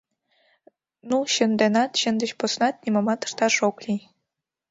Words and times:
—Ну, 1.09 1.17
чын 1.33 1.51
денат, 1.61 1.91
чын 1.99 2.15
деч 2.21 2.31
поснат 2.39 2.75
нимомат 2.83 3.19
ышташ 3.27 3.55
ок 3.67 3.77
лий. 3.85 4.01